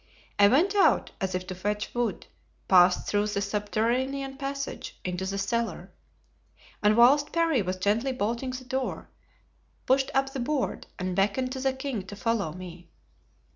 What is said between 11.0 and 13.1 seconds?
beckoned to the king to follow me.